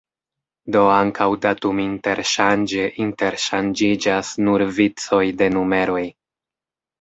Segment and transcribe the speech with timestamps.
[0.75, 6.03] Do ankaŭ datuminterŝanĝe interŝanĝiĝas nur vicoj de numeroj.